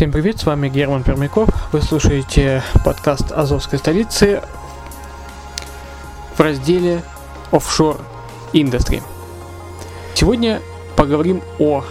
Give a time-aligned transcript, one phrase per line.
[0.00, 1.50] Всем привет, с вами Герман Пермяков.
[1.72, 4.40] Вы слушаете подкаст Азовской столицы
[6.34, 7.02] в разделе
[7.52, 8.00] Offshore
[8.54, 9.02] Industry.
[10.14, 10.62] Сегодня
[10.96, 11.84] поговорим о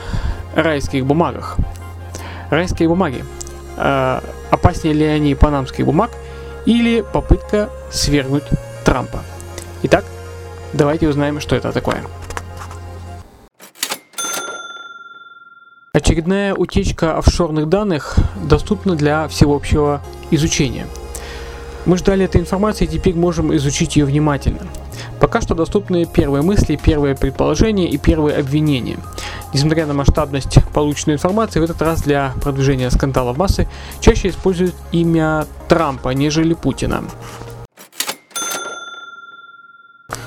[0.55, 1.57] райских бумагах.
[2.49, 3.23] Райские бумаги.
[3.77, 6.09] Э, опаснее ли они панамских бумаг
[6.65, 8.45] или попытка свергнуть
[8.85, 9.19] Трампа?
[9.83, 10.03] Итак,
[10.73, 12.01] давайте узнаем, что это такое.
[15.99, 20.01] Очередная утечка офшорных данных доступна для всеобщего
[20.31, 20.87] изучения.
[21.85, 24.61] Мы ждали этой информации и теперь можем изучить ее внимательно.
[25.19, 28.97] Пока что доступны первые мысли, первые предположения и первые обвинения.
[29.53, 33.67] Несмотря на масштабность полученной информации, в этот раз для продвижения скандала в массы
[33.99, 37.03] чаще используют имя Трампа, нежели Путина.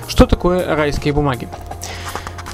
[0.06, 1.48] Что такое райские бумаги?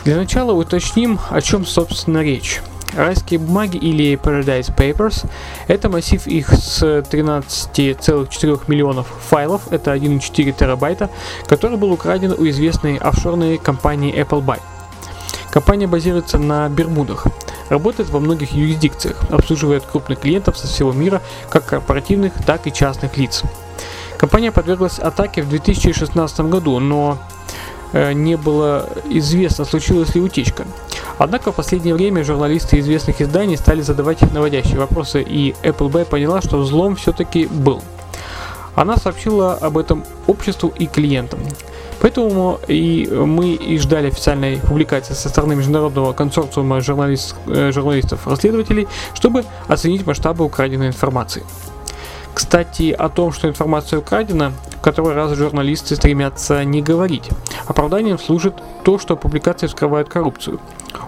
[0.04, 2.60] Для начала уточним, о чем собственно речь.
[2.96, 5.28] Райские бумаги или Paradise Papers–
[5.68, 11.10] это массив их с 13,4 миллионов файлов, это 1,4 терабайта,
[11.46, 14.58] который был украден у известной офшорной компании Applebuy.
[15.50, 17.26] Компания базируется на Бермудах,
[17.68, 23.16] работает во многих юрисдикциях, обслуживает крупных клиентов со всего мира, как корпоративных, так и частных
[23.16, 23.42] лиц.
[24.18, 27.18] Компания подверглась атаке в 2016 году, но
[27.92, 30.64] э, не было известно, случилась ли утечка.
[31.18, 36.58] Однако в последнее время журналисты известных изданий стали задавать наводящие вопросы, и Appleby поняла, что
[36.58, 37.82] взлом все-таки был.
[38.74, 41.40] Она сообщила об этом обществу и клиентам.
[42.00, 49.44] Поэтому и мы и ждали официальной публикации со стороны международного консорциума журналист, э, журналистов-расследователей, чтобы
[49.66, 51.42] оценить масштабы украденной информации.
[52.34, 57.28] Кстати, о том, что информация украдена, в который раз журналисты стремятся не говорить.
[57.66, 60.60] Оправданием служит то, что публикации вскрывают коррупцию,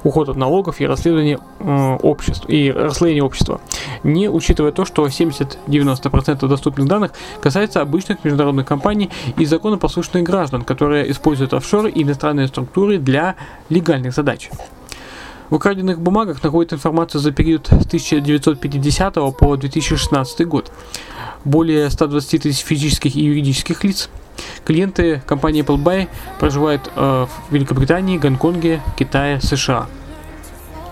[0.04, 3.60] уход от налогов и расследование э, обществ и расслоение общества,
[4.02, 11.10] не учитывая то, что 70-90% доступных данных касается обычных международных компаний и законопослушных граждан, которые
[11.10, 13.36] используют офшоры и иностранные структуры для
[13.68, 14.50] легальных задач.
[15.50, 20.70] В украденных бумагах находится информация за период с 1950 по 2016 год
[21.44, 24.10] более 120 тысяч физических и юридических лиц.
[24.64, 26.08] Клиенты компании Applebuy
[26.38, 29.86] проживают э, в Великобритании, Гонконге, Китае, США.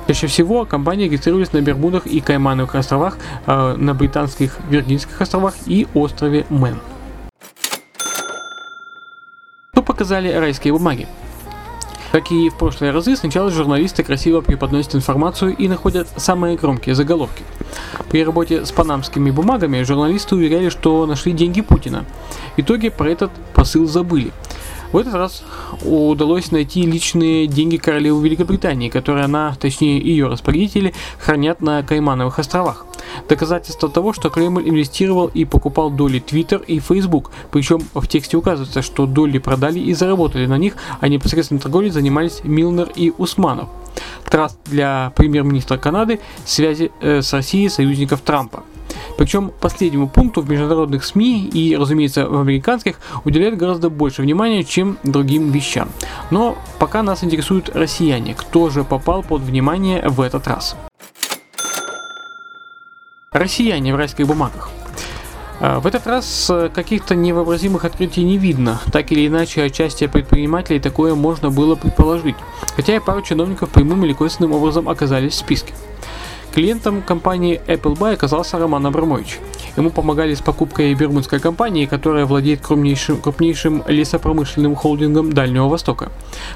[0.07, 5.87] Чаще всего компании регистрировались на Бермудах и Каймановых островах, э, на британских Виргинских островах и
[5.93, 6.81] острове Мэн.
[9.73, 11.07] Что показали райские бумаги?
[12.11, 17.45] Как и в прошлые разы, сначала журналисты красиво преподносят информацию и находят самые громкие заголовки.
[18.11, 22.05] При работе с панамскими бумагами журналисты уверяли, что нашли деньги Путина.
[22.57, 24.33] В итоге про этот посыл забыли.
[24.93, 25.43] В этот раз
[25.85, 32.87] удалось найти личные деньги королевы Великобритании, которые она, точнее ее распорядители, хранят на Каймановых островах.
[33.29, 38.83] Доказательство того, что Кремль инвестировал и покупал доли Twitter и Facebook, причем в тексте указывается,
[38.83, 43.69] что доли продали и заработали на них, а непосредственно торговлей занимались Милнер и Усманов.
[44.25, 48.63] Траст для премьер-министра Канады связи э, с Россией союзников Трампа.
[49.17, 54.99] Причем последнему пункту в международных СМИ и, разумеется, в американских уделяют гораздо больше внимания, чем
[55.03, 55.89] другим вещам.
[56.31, 60.77] Но пока нас интересуют россияне, кто же попал под внимание в этот раз.
[63.39, 64.71] Россияне в райских бумагах.
[65.61, 68.81] А, в этот раз э, каких-то невообразимых открытий не видно.
[68.93, 72.37] Так или иначе, отчасти предпринимателей такое можно было предположить.
[72.77, 75.73] Хотя и пару чиновников прямым или косвенным образом оказались в списке.
[76.53, 79.39] Клиентом компании Appleby оказался Роман Абрамович.
[79.79, 86.11] Ему помогали с покупкой бермудской компании, которая владеет крупнейшим, крупнейшим лесопромышленным холдингом Дальнего Востока.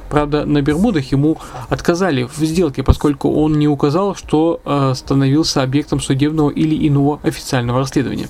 [0.08, 1.38] Правда, на Бермудах ему
[1.68, 7.78] отказали в сделке, поскольку он не указал, что э, становился объектом судебного или иного официального
[7.78, 8.28] расследования.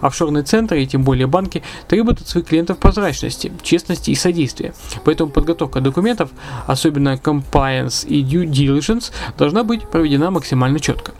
[0.00, 4.74] Офшорные центры и тем более банки требуют от своих клиентов прозрачности, честности и содействия.
[5.04, 6.30] Поэтому подготовка документов,
[6.66, 11.12] особенно compliance и due diligence, должна быть проведена максимально четко.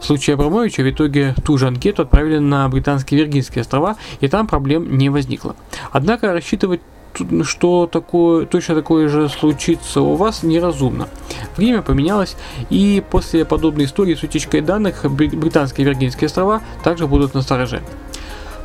[0.00, 4.46] В случае Абрамовича в итоге ту же анкету отправили на британские Виргинские острова, и там
[4.46, 5.56] проблем не возникло.
[5.92, 6.80] Однако рассчитывать
[7.44, 11.08] что такое, точно такое же случится у вас, неразумно.
[11.56, 12.36] Время поменялось,
[12.70, 17.82] и после подобной истории с утечкой данных британские Виргинские острова также будут на стороже.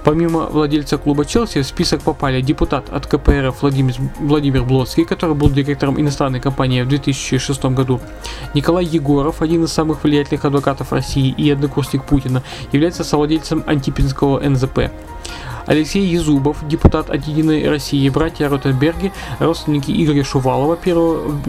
[0.03, 5.50] Помимо владельца клуба Челси в список попали депутат от КПРФ Владимир, Владимир Блоцкий, который был
[5.50, 8.00] директором иностранной компании в 2006 году,
[8.56, 14.92] Николай Егоров, один из самых влиятельных адвокатов России и однокурсник Путина, является совладельцем антипинского НЗП.
[15.68, 21.39] Алексей Езубов, депутат от Единой России, братья Ротенберги, родственники Игоря Шувалова, первого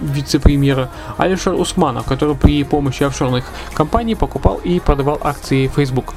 [0.00, 6.14] вице-премьера, Алишер Усманов, который при помощи офшорных компаний покупал и продавал акции Facebook.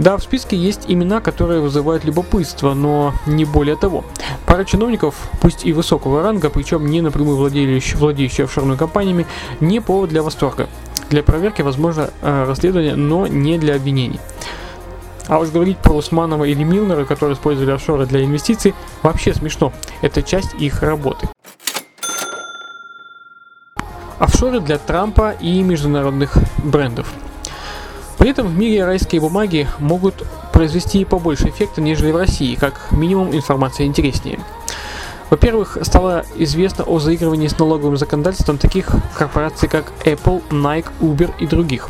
[0.00, 4.02] Да, в списке есть имена, которые вызывают любопытство, но не более того.
[4.46, 9.26] Пара чиновников, пусть и высокого ранга, причем не напрямую владеющие, владеющие офшорными компаниями,
[9.60, 10.70] не повод для восторга.
[11.10, 14.20] Для проверки возможно э, расследование, но не для обвинений.
[15.26, 19.70] А уж говорить про Усманова или Милнера, которые использовали офшоры для инвестиций, вообще смешно.
[20.00, 21.28] Это часть их работы.
[24.18, 27.12] Офшоры для Трампа и международных брендов–
[28.20, 33.34] при этом в мире райские бумаги могут произвести побольше эффекта, нежели в России, как минимум
[33.34, 34.38] информация интереснее.
[35.30, 41.46] Во-первых, стало известно о заигрывании с налоговым законодательством таких корпораций, как Apple, Nike, Uber и
[41.46, 41.88] других.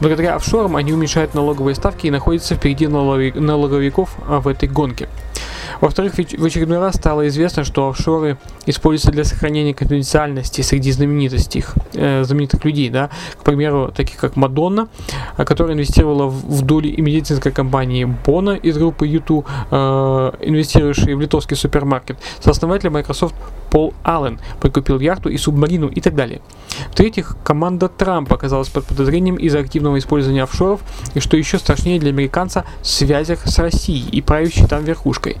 [0.00, 5.08] Благодаря офшорам они уменьшают налоговые ставки и находятся впереди налоговиков в этой гонке.
[5.80, 11.64] Во-вторых, в очередной раз стало известно, что офшоры используются для сохранения конфиденциальности среди знаменитостей,
[11.94, 13.10] э, знаменитых людей, да,
[13.40, 14.88] к примеру, таких как Мадонна,
[15.36, 21.20] э, которая инвестировала в, в доли медицинской компании Бона из группы YouTube, э, инвестирующей в
[21.20, 23.34] литовский супермаркет, сооснователь Microsoft
[23.70, 26.40] Пол Аллен прикупил яхту и субмарину и так далее.
[26.90, 30.80] В-третьих, команда Трампа оказалась под подозрением из-за активного использования офшоров
[31.14, 35.36] и, что еще страшнее для американца, в связях с Россией и правящей там верхушкой.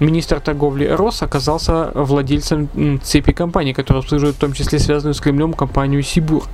[0.00, 2.68] Министр торговли Рос оказался владельцем
[3.02, 6.44] цепи компаний, которые обслуживают в том числе связанную с Кремлем компанию Сибур.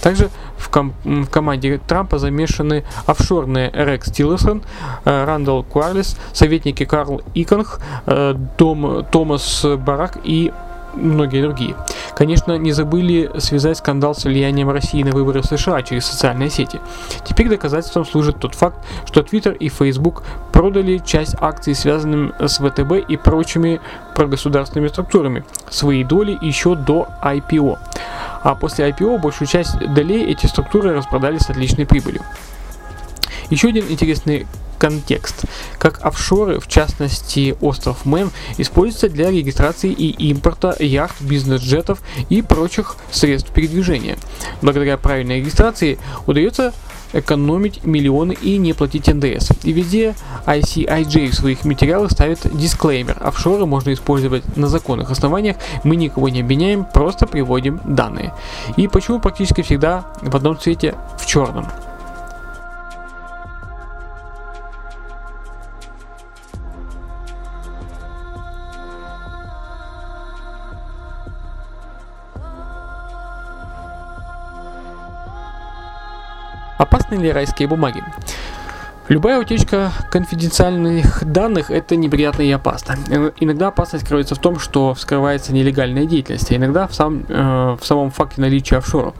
[0.00, 4.62] Также в, ком- в команде Трампа замешаны офшорные Рекс Тиллерсон,
[5.04, 10.52] э, Рандall Куарлис, советники Карл Иконг, э, Том, Томас Барак и
[10.94, 11.76] многие другие.
[12.14, 16.80] Конечно, не забыли связать скандал с влиянием России на выборы в США через социальные сети.
[17.24, 18.76] Теперь доказательством служит тот факт,
[19.06, 20.22] что Twitter и Facebook
[20.52, 23.80] продали часть акций, связанным с ВТБ и прочими
[24.14, 27.78] прогосударственными структурами, свои доли еще до IPO.
[28.42, 32.22] А после IPO большую часть долей эти структуры распродали с отличной прибылью.
[33.50, 34.46] Еще один интересный
[34.80, 35.44] контекст.
[35.78, 42.00] Как офшоры, в частности остров Мэн, используются для регистрации и импорта яхт, бизнес-джетов
[42.30, 44.16] и прочих средств передвижения.
[44.62, 46.72] Благодаря правильной регистрации удается
[47.12, 49.50] экономить миллионы и не платить НДС.
[49.64, 50.14] И везде
[50.46, 53.16] ICIJ в своих материалах ставит дисклеймер.
[53.20, 58.32] Офшоры можно использовать на законных основаниях, мы никого не обвиняем, просто приводим данные.
[58.76, 61.66] И почему практически всегда в одном цвете в черном.
[76.80, 78.02] Опасны ли райские бумаги?
[79.08, 82.96] Любая утечка конфиденциальных данных– это неприятно и опасно.
[83.38, 87.84] Иногда опасность кроется в том, что вскрывается нелегальная деятельность, а иногда в, сам, э, в
[87.84, 89.12] самом факте наличия офшоров.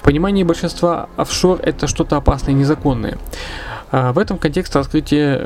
[0.00, 3.18] В понимании большинства офшор– это что-то опасное и незаконное.
[3.96, 5.36] А, в этом контексте раскрытие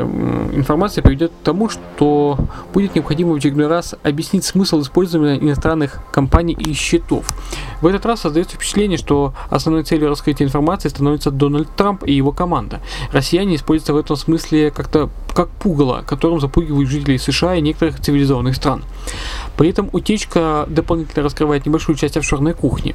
[0.55, 2.39] информации приведет к тому, что
[2.73, 7.27] будет необходимо в очередной раз объяснить смысл использования иностранных компаний и счетов.
[7.83, 12.33] В этот раз создается впечатление, что основной целью раскрытия информации становится Дональд Трамп и его
[12.33, 12.81] команда.
[13.13, 18.57] Россияне используются в этом смысле как-то как пугало, которым запугивают жителей США и некоторых цивилизованных
[18.57, 18.83] стран.
[19.59, 22.95] При этом утечка дополнительно раскрывает небольшую часть офшорной кухни.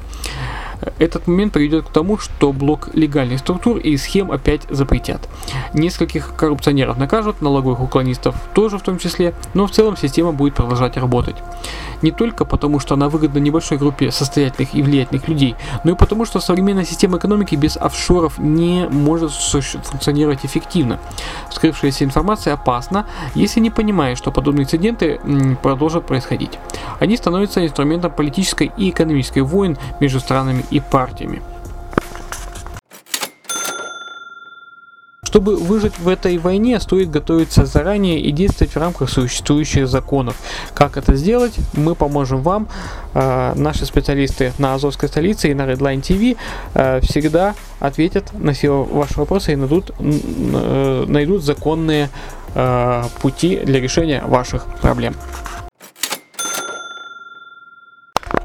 [0.98, 5.28] Этот момент приведет к тому, что блок легальных структур и схем опять запретят.
[5.72, 10.96] Нескольких коррупционеров накажут, налоговых уклонистов тоже в том числе, но в целом система будет продолжать
[10.96, 11.36] работать.
[12.02, 16.26] Не только потому, что она выгодна небольшой группе состоятельных и влиятельных людей, но и потому,
[16.26, 20.98] что современная система экономики без офшоров не может функционировать эффективно.
[21.50, 25.20] Вскрывшаяся информация опасна, если не понимаешь, что подобные инциденты
[25.62, 26.58] продолжат происходить.
[27.00, 31.40] Они становятся инструментом политической и экономической войн между странами и партиями.
[35.22, 40.36] Чтобы выжить в этой войне, стоит готовиться заранее и действовать в рамках существующих законов.
[40.74, 42.68] Как это сделать, мы поможем вам.
[43.14, 46.36] Э, наши специалисты на Азовской столице и на Redline TV
[46.74, 52.10] э, всегда ответят на все ваши вопросы и найдут, э, найдут законные
[52.54, 55.16] э, пути для решения ваших проблем.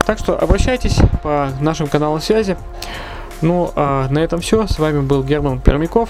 [0.09, 2.57] Так что обращайтесь по нашим каналам связи.
[3.43, 4.65] Ну, а на этом все.
[4.65, 6.09] С вами был Герман Пермяков.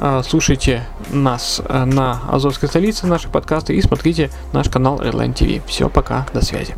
[0.00, 5.62] А, слушайте нас а, на Азовской столице, наши подкасты, и смотрите наш канал Redline TV.
[5.64, 6.74] Все, пока, до связи.